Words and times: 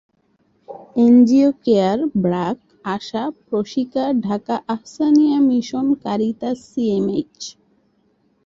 NGO 0.97 1.49
CARE, 1.63 1.99
BRAC, 2.23 2.57
ASA, 2.95 3.23
Proshika, 3.45 4.03
Dhaka 4.25 4.55
Ahsania 4.73 5.37
mission, 5.49 5.85
Caritas, 6.03 6.57
CMH. 6.69 7.37